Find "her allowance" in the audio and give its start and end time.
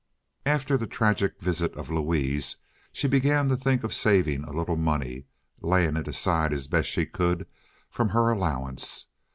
8.09-9.05